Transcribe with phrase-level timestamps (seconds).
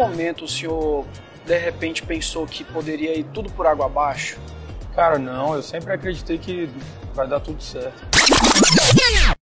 [0.00, 1.04] momento o senhor
[1.44, 4.38] de repente pensou que poderia ir tudo por água abaixo?
[4.94, 6.68] Cara, não, eu sempre acreditei que
[7.14, 8.02] vai dar tudo certo.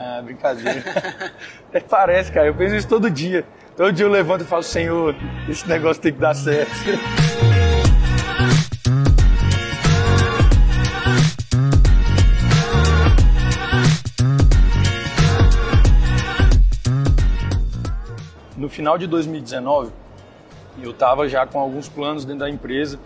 [0.00, 0.80] Ah, brincadeira.
[1.68, 3.44] Até parece, cara, eu penso isso todo dia.
[3.76, 5.12] Todo dia eu levanto e falo, Senhor,
[5.48, 6.70] esse negócio tem que dar certo.
[18.78, 19.90] Final de 2019,
[20.80, 22.96] eu estava já com alguns planos dentro da empresa.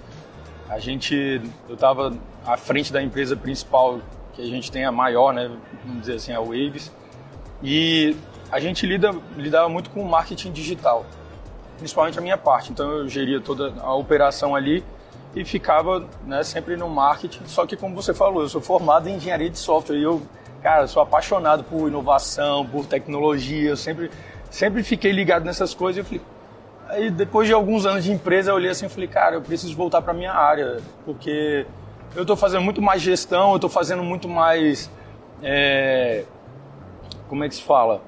[0.69, 2.13] A gente, eu estava
[2.45, 3.99] à frente da empresa principal
[4.35, 5.51] que a gente tem a maior, né,
[5.83, 6.93] vamos dizer assim, a Waves.
[7.63, 8.15] E
[8.51, 11.07] a gente lida, lidava muito com marketing digital,
[11.79, 12.71] principalmente a minha parte.
[12.71, 14.85] Então eu geria toda a operação ali
[15.35, 17.47] e ficava né, sempre no marketing.
[17.47, 20.21] Só que, como você falou, eu sou formado em engenharia de software e eu,
[20.63, 23.71] cara, sou apaixonado por inovação, por tecnologia.
[23.71, 24.11] Eu sempre,
[24.53, 25.97] sempre fiquei ligado nessas coisas.
[25.97, 26.23] E eu falei,
[26.89, 29.75] aí depois de alguns anos de empresa, eu olhei assim e falei, cara, eu preciso
[29.75, 31.67] voltar para minha área, porque
[32.15, 34.91] eu estou fazendo muito mais gestão, eu estou fazendo muito mais.
[35.43, 36.25] É,
[37.29, 38.03] como é que se fala?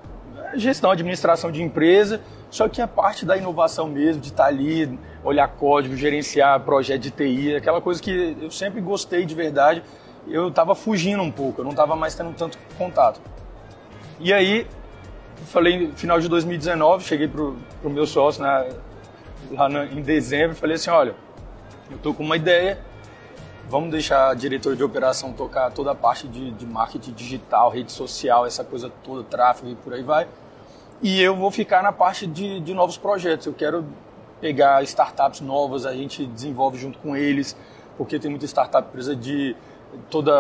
[0.55, 4.99] Gestão, administração de empresa, só que a parte da inovação mesmo, de estar tá ali,
[5.25, 9.83] olhar código, gerenciar projeto de TI, aquela coisa que eu sempre gostei de verdade,
[10.29, 13.21] eu estava fugindo um pouco, eu não estava mais tendo tanto contato.
[14.21, 14.67] E aí,
[15.47, 18.69] falei, final de 2019, cheguei pro, pro meu sócio né,
[19.51, 21.15] lá em dezembro, falei assim, olha,
[21.91, 22.79] eu tô com uma ideia,
[23.69, 27.93] vamos deixar a diretor de operação tocar toda a parte de, de marketing digital, rede
[27.93, 30.27] social, essa coisa toda, tráfego e por aí vai.
[31.03, 33.47] E eu vou ficar na parte de, de novos projetos.
[33.47, 33.85] Eu quero
[34.41, 37.57] pegar startups novas, a gente desenvolve junto com eles,
[37.97, 39.57] porque tem muita startup que precisa de
[40.11, 40.35] toda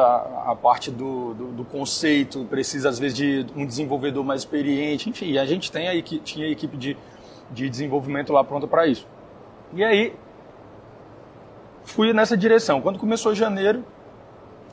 [0.46, 5.36] a parte do, do, do, conceito, precisa às vezes de um desenvolvedor mais experiente, enfim,
[5.38, 6.96] a gente tem aí que tinha a equipe de,
[7.50, 9.06] de desenvolvimento lá pronta para isso.
[9.72, 10.14] E aí
[11.84, 12.80] fui nessa direção.
[12.80, 13.84] Quando começou janeiro,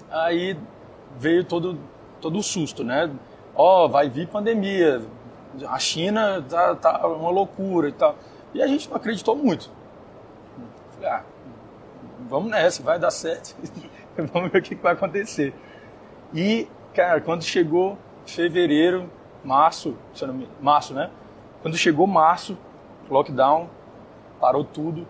[0.09, 0.58] aí
[1.18, 1.78] veio todo,
[2.19, 3.09] todo o susto, né?
[3.56, 5.02] Ó, oh, vai vir pandemia,
[5.68, 8.16] a China tá, tá uma loucura e tal.
[8.53, 9.69] E a gente não acreditou muito.
[10.96, 11.24] Falei, ah,
[12.30, 13.56] vamos nessa, vai dar certo.
[14.34, 15.54] vamos ver o que vai acontecer.
[16.34, 19.10] E, cara, quando chegou fevereiro,
[19.44, 19.96] março,
[20.62, 21.10] março, né?
[21.62, 22.58] Quando chegou março,
[23.10, 23.70] lockdown,
[24.40, 25.08] parou tudo.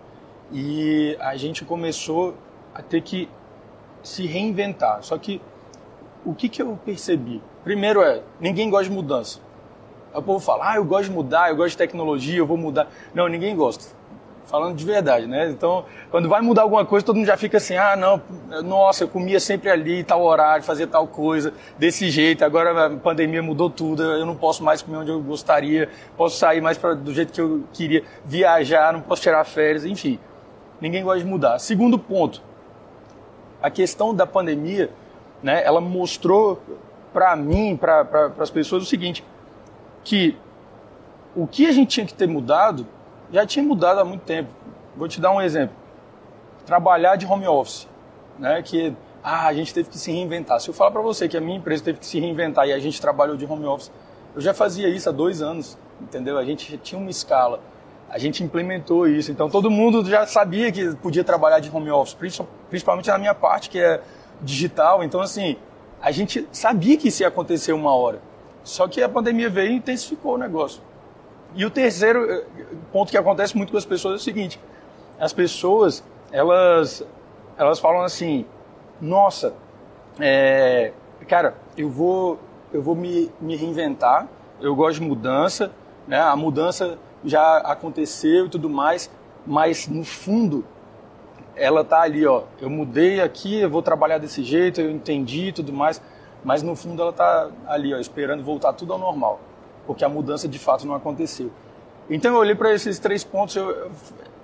[0.51, 2.35] E a gente começou
[2.73, 3.29] a ter que
[4.03, 5.01] se reinventar.
[5.03, 5.41] Só que
[6.25, 7.41] o que, que eu percebi?
[7.63, 9.39] Primeiro é, ninguém gosta de mudança.
[10.13, 12.89] o povo fala, ah, eu gosto de mudar, eu gosto de tecnologia, eu vou mudar.
[13.13, 13.95] Não, ninguém gosta.
[14.51, 15.49] Falando de verdade, né?
[15.49, 18.21] Então, quando vai mudar alguma coisa, todo mundo já fica assim, ah, não,
[18.61, 23.41] nossa, eu comia sempre ali, tal horário, fazia tal coisa, desse jeito, agora a pandemia
[23.41, 27.13] mudou tudo, eu não posso mais comer onde eu gostaria, posso sair mais pra, do
[27.13, 30.19] jeito que eu queria, viajar, não posso tirar férias, enfim
[30.81, 31.59] ninguém gosta de mudar.
[31.59, 32.41] Segundo ponto,
[33.61, 34.89] a questão da pandemia,
[35.43, 36.59] né, ela mostrou
[37.13, 39.23] para mim, para pra, as pessoas o seguinte,
[40.03, 40.35] que
[41.35, 42.85] o que a gente tinha que ter mudado,
[43.31, 44.49] já tinha mudado há muito tempo.
[44.95, 45.75] Vou te dar um exemplo.
[46.65, 47.87] Trabalhar de home office,
[48.37, 48.93] né, que
[49.23, 50.59] ah, a gente teve que se reinventar.
[50.59, 52.79] Se eu falar para você que a minha empresa teve que se reinventar e a
[52.79, 53.91] gente trabalhou de home office,
[54.35, 56.37] eu já fazia isso há dois anos, entendeu?
[56.37, 57.59] A gente tinha uma escala
[58.11, 59.31] a gente implementou isso.
[59.31, 62.13] Então todo mundo já sabia que podia trabalhar de home office,
[62.69, 64.01] principalmente na minha parte que é
[64.41, 65.01] digital.
[65.01, 65.55] Então assim,
[66.01, 68.21] a gente sabia que isso ia acontecer uma hora.
[68.63, 70.81] Só que a pandemia veio e intensificou o negócio.
[71.53, 72.45] E o terceiro eh,
[72.91, 74.59] ponto que acontece muito com as pessoas é o seguinte:
[75.19, 77.05] as pessoas elas
[77.57, 78.45] elas falam assim,
[78.99, 79.53] nossa,
[80.19, 80.93] é,
[81.27, 82.39] cara, eu vou
[82.73, 84.27] eu vou me, me reinventar.
[84.59, 85.71] Eu gosto de mudança,
[86.07, 86.19] né?
[86.19, 89.11] A mudança já aconteceu e tudo mais,
[89.45, 90.63] mas no fundo
[91.55, 92.43] ela tá ali, ó.
[92.59, 96.01] Eu mudei aqui, eu vou trabalhar desse jeito, eu entendi e tudo mais,
[96.43, 99.39] mas no fundo ela tá ali, ó, esperando voltar tudo ao normal,
[99.85, 101.51] porque a mudança de fato não aconteceu.
[102.09, 103.91] Então eu olhei para esses três pontos, eu,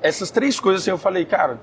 [0.02, 1.60] essas três coisas assim, eu falei, cara,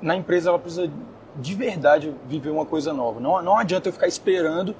[0.00, 0.90] na empresa ela precisa
[1.36, 3.20] de verdade viver uma coisa nova.
[3.20, 4.74] Não, não adianta eu ficar esperando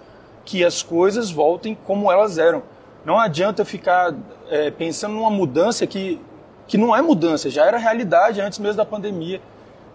[0.44, 2.62] que as coisas voltem como elas eram.
[3.04, 4.14] Não adianta ficar
[4.48, 6.20] é, pensando numa mudança que,
[6.66, 9.40] que não é mudança, já era realidade antes mesmo da pandemia.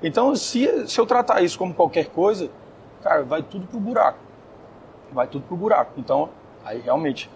[0.01, 2.49] Então, se, se eu tratar isso como qualquer coisa,
[3.01, 4.19] cara, vai tudo pro buraco.
[5.11, 5.93] Vai tudo pro buraco.
[5.97, 6.29] Então,
[6.63, 7.29] aí realmente,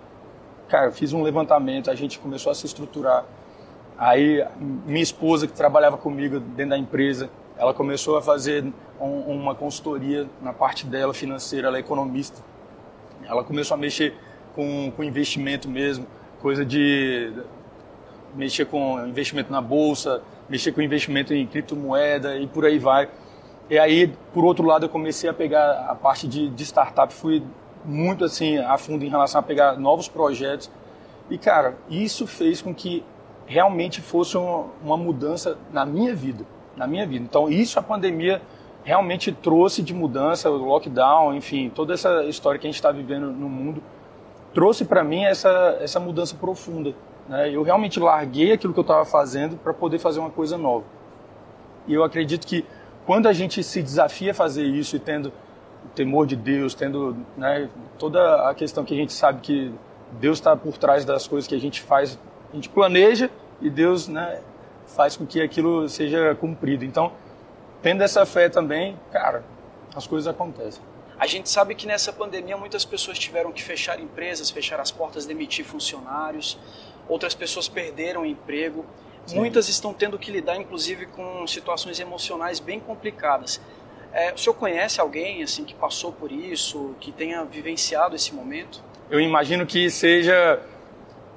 [0.68, 3.25] cara, fiz um levantamento, a gente começou a se estruturar.
[3.98, 8.65] Aí, minha esposa, que trabalhava comigo dentro da empresa, ela começou a fazer
[9.00, 12.42] um, uma consultoria na parte dela financeira, ela é economista.
[13.24, 14.15] Ela começou a mexer
[14.56, 16.07] com, com investimento mesmo,
[16.42, 17.31] coisa de
[18.36, 23.10] mexer com investimento na bolsa, mexer com investimento em criptomoeda e por aí vai.
[23.69, 27.44] E aí, por outro lado, eu comecei a pegar a parte de, de startup, fui
[27.85, 30.69] muito assim a fundo em relação a pegar novos projetos.
[31.30, 33.03] E cara, isso fez com que
[33.45, 36.45] realmente fosse uma, uma mudança na minha vida,
[36.75, 37.24] na minha vida.
[37.24, 38.41] Então, isso a pandemia
[38.83, 43.27] realmente trouxe de mudança, o lockdown, enfim, toda essa história que a gente está vivendo
[43.27, 43.81] no mundo,
[44.53, 46.94] trouxe para mim essa, essa mudança profunda.
[47.27, 47.50] Né?
[47.50, 50.86] Eu realmente larguei aquilo que eu estava fazendo para poder fazer uma coisa nova.
[51.88, 52.65] E eu acredito que
[53.06, 55.31] quando a gente se desafia a fazer isso e tendo
[55.95, 59.74] temor de Deus, tendo né, toda a questão que a gente sabe que
[60.19, 62.19] Deus está por trás das coisas que a gente faz,
[62.51, 63.30] a gente planeja
[63.62, 64.41] e Deus né,
[64.88, 66.85] faz com que aquilo seja cumprido.
[66.85, 67.12] Então,
[67.81, 69.44] tendo essa fé também, cara,
[69.95, 70.81] as coisas acontecem.
[71.18, 75.25] A gente sabe que nessa pandemia muitas pessoas tiveram que fechar empresas, fechar as portas,
[75.25, 76.59] demitir funcionários,
[77.07, 78.86] outras pessoas perderam o emprego.
[79.25, 79.38] Sim.
[79.38, 83.62] Muitas estão tendo que lidar, inclusive, com situações emocionais bem complicadas.
[84.13, 88.83] É, o senhor conhece alguém assim que passou por isso, que tenha vivenciado esse momento?
[89.10, 90.60] Eu imagino que seja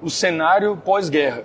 [0.02, 1.44] o cenário pós-guerra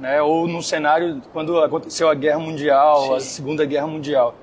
[0.00, 0.20] né?
[0.22, 3.14] ou no cenário quando aconteceu a Guerra Mundial, Sim.
[3.14, 4.34] a Segunda Guerra Mundial.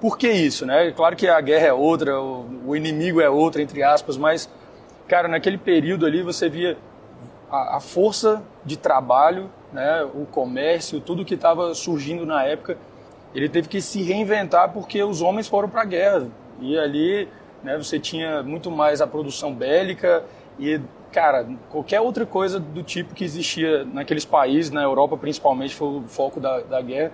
[0.00, 0.64] Por que isso?
[0.64, 0.92] Né?
[0.92, 4.48] Claro que a guerra é outra, o, inimigo é outro, entre aspas, mas,
[5.08, 6.78] cara, naquele período ali você via
[7.50, 10.04] a, a força de trabalho, né?
[10.14, 12.78] o comércio, tudo que estava surgindo na época,
[13.34, 16.28] ele teve que se reinventar porque os homens foram para a guerra.
[16.60, 17.28] E ali
[17.62, 20.24] né, você tinha muito mais a produção bélica
[20.58, 20.80] e
[21.12, 26.02] cara, qualquer outra coisa do tipo que existia naqueles países, na Europa principalmente, foi o
[26.08, 27.12] foco da, da guerra,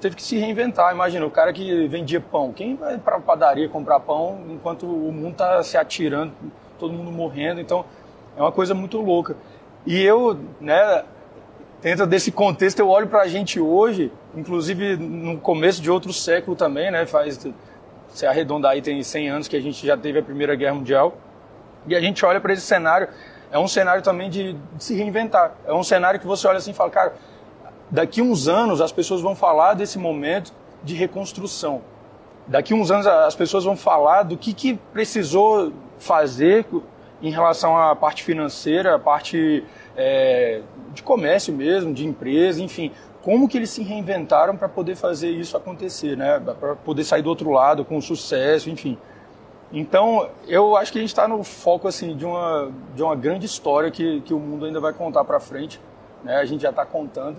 [0.00, 0.92] teve que se reinventar.
[0.92, 5.12] Imagina, o cara que vendia pão, quem vai para a padaria comprar pão enquanto o
[5.12, 6.32] mundo está se atirando,
[6.78, 7.60] todo mundo morrendo?
[7.60, 7.84] Então,
[8.36, 9.36] é uma coisa muito louca.
[9.86, 11.04] E eu, né,
[11.82, 16.56] dentro desse contexto, eu olho para a gente hoje, inclusive no começo de outro século
[16.56, 17.46] também, né, faz,
[18.08, 21.16] se arredondar aí, tem 100 anos que a gente já teve a Primeira Guerra Mundial,
[21.86, 23.08] e a gente olha para esse cenário,
[23.50, 25.52] é um cenário também de, de, se reinventar.
[25.66, 27.14] É um cenário que você olha assim e fala, cara,
[27.90, 30.52] daqui uns anos as pessoas vão falar desse momento
[30.82, 31.82] de reconstrução.
[32.46, 36.64] Daqui uns anos as pessoas vão falar do que, que precisou fazer
[37.22, 39.64] em relação à parte financeira, a parte
[39.96, 40.62] é,
[40.94, 42.92] de comércio mesmo, de empresa, enfim,
[43.22, 46.40] como que eles se reinventaram para poder fazer isso acontecer, né?
[46.58, 48.96] Para poder sair do outro lado com sucesso, enfim.
[49.72, 53.44] Então, eu acho que a gente está no foco assim de uma, de uma grande
[53.44, 55.78] história que, que o mundo ainda vai contar para frente.
[56.24, 56.36] Né?
[56.36, 57.36] A gente já está contando,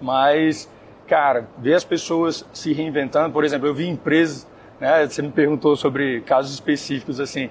[0.00, 0.70] mas,
[1.08, 3.32] cara, ver as pessoas se reinventando.
[3.32, 4.46] Por exemplo, eu vi empresas,
[4.78, 5.06] né?
[5.06, 7.50] Você me perguntou sobre casos específicos assim.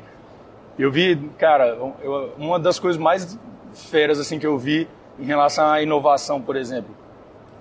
[0.82, 1.68] Eu vi, cara,
[2.02, 3.38] eu, uma das coisas mais
[3.72, 4.88] feras assim que eu vi
[5.20, 6.90] em relação à inovação, por exemplo,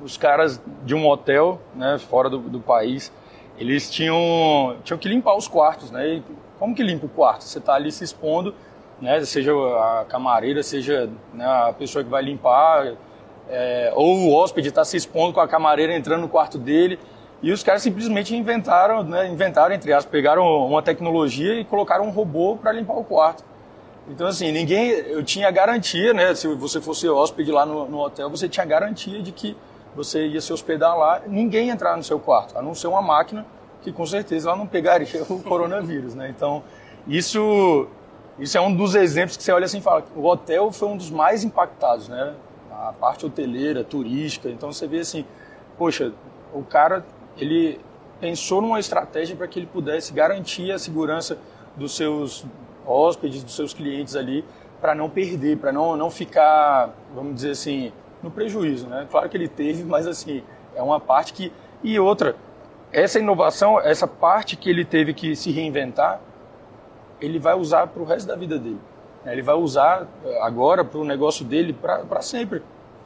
[0.03, 3.13] os caras de um hotel, né, fora do, do país,
[3.59, 6.15] eles tinham, tinham que limpar os quartos, né?
[6.15, 6.23] E
[6.59, 7.45] como que limpa o quarto?
[7.45, 8.55] Você está ali se expondo,
[8.99, 9.23] né?
[9.27, 12.95] Seja a camareira, seja né, a pessoa que vai limpar,
[13.51, 16.99] é, ou o hóspede está se expondo com a camareira entrando no quarto dele.
[17.43, 22.11] E os caras simplesmente inventaram, né, inventaram, entre aspas, pegaram uma tecnologia e colocaram um
[22.11, 23.43] robô para limpar o quarto.
[24.09, 24.91] Então, assim, ninguém.
[24.91, 26.35] Eu tinha garantia, né?
[26.35, 29.57] Se você fosse hóspede lá no, no hotel, você tinha garantia de que
[29.95, 33.03] você ia se hospedar lá, ninguém ia entrar no seu quarto, a não ser uma
[33.03, 33.45] máquina
[33.83, 36.29] que com certeza ela não pegaria o coronavírus, né?
[36.29, 36.63] Então,
[37.07, 37.89] isso,
[38.39, 40.97] isso é um dos exemplos que você olha assim e fala, o hotel foi um
[40.97, 42.35] dos mais impactados, né?
[42.71, 45.25] A parte hoteleira, turística, então você vê assim,
[45.77, 46.13] poxa,
[46.53, 47.05] o cara,
[47.41, 47.81] ele
[48.21, 51.39] pensou numa estratégia para que ele pudesse garantir a segurança
[51.77, 52.45] dos seus
[52.87, 54.45] hóspedes, dos seus clientes ali,
[54.81, 57.93] para não perder, para não, não ficar, vamos dizer assim,
[58.23, 59.07] no prejuízo, né?
[59.11, 60.43] Claro que ele teve, mas assim,
[60.75, 61.53] é uma parte que...
[61.83, 62.37] E outra,
[62.93, 66.21] essa inovação, essa parte que ele teve que se reinventar,
[67.21, 68.81] ele vai usar para o resto da vida dele.
[69.25, 72.63] Ele vai usar eh, agora para o negócio dele para sempre.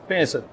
[0.07, 0.45] Pensa,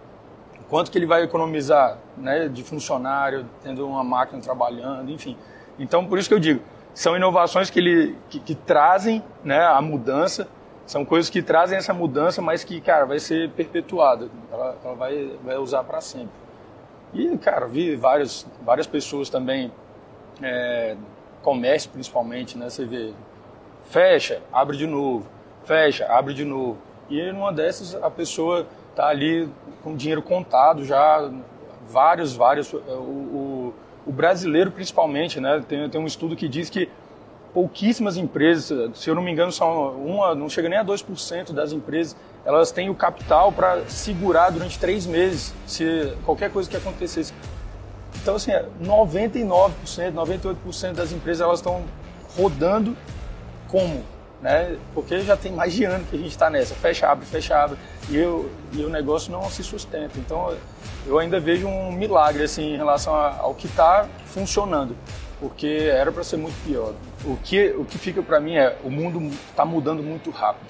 [0.72, 5.36] quanto que ele vai economizar né, de funcionário, tendo uma máquina trabalhando, enfim.
[5.78, 6.62] Então, por isso que eu digo,
[6.94, 10.48] são inovações que, ele, que, que trazem né, a mudança,
[10.86, 14.30] são coisas que trazem essa mudança, mas que, cara, vai ser perpetuada.
[14.50, 16.34] Ela, ela vai, vai usar para sempre.
[17.14, 19.74] E, cara, vi vários, várias pessoas também,
[20.42, 20.96] é,
[21.42, 22.70] comércio principalmente, né?
[22.70, 23.14] Você vê,
[23.90, 25.30] fecha, abre de novo,
[25.66, 26.78] fecha, abre de novo.
[27.10, 29.50] E numa dessas a pessoa tá ali
[29.84, 31.30] com dinheiro contado já,
[31.88, 32.74] vários, vários.
[32.74, 33.74] É, o, o,
[34.06, 35.64] o brasileiro principalmente, né?
[35.68, 36.90] Tem, tem um estudo que diz que
[37.54, 41.72] pouquíssimas empresas, se eu não me engano, são uma, não chega nem a 2% das
[41.72, 47.34] empresas, elas têm o capital para segurar durante três meses se qualquer coisa que acontecesse.
[48.22, 49.72] Então, assim, 99%,
[50.14, 51.84] 98% das empresas elas estão
[52.38, 52.96] rodando
[53.68, 54.04] como?
[54.42, 54.78] Né?
[54.94, 57.78] Porque já tem mais de ano que a gente está nessa, fecha, abre, fecha, abre,
[58.12, 60.20] e, eu, e o negócio não se sustenta.
[60.20, 60.56] Então,
[61.08, 64.96] eu ainda vejo um milagre assim, em relação ao que está funcionando,
[65.40, 66.94] porque era para ser muito pior.
[67.24, 70.68] O que, o que fica para mim é o mundo está mudando muito rápido.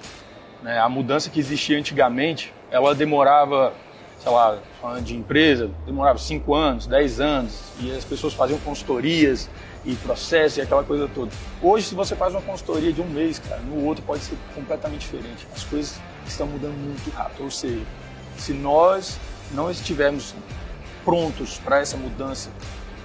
[0.62, 0.77] Né?
[0.79, 3.74] A mudança que existia antigamente, ela demorava,
[4.19, 9.50] sei lá, falando de empresa, demorava 5 anos, 10 anos, e as pessoas faziam consultorias
[9.83, 11.31] e processos e aquela coisa toda.
[11.61, 15.01] Hoje, se você faz uma consultoria de um mês, cara, no outro pode ser completamente
[15.01, 15.47] diferente.
[15.55, 17.43] As coisas estão mudando muito rápido.
[17.43, 17.81] Ou seja,
[18.38, 19.17] se nós
[19.51, 20.35] não estivermos
[21.03, 22.50] prontos para essa mudança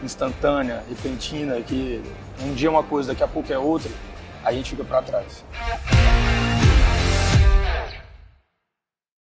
[0.02, 2.02] instantânea, repentina, que
[2.42, 3.90] um dia é uma coisa, daqui a pouco é outra,
[4.44, 5.44] a gente fica para trás.